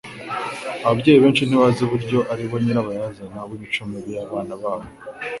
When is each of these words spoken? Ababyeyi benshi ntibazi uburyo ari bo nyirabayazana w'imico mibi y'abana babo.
Ababyeyi 0.87 1.19
benshi 1.23 1.43
ntibazi 1.45 1.79
uburyo 1.81 2.19
ari 2.31 2.43
bo 2.49 2.55
nyirabayazana 2.63 3.39
w'imico 3.49 3.81
mibi 3.89 4.11
y'abana 4.17 4.53
babo. 4.63 4.87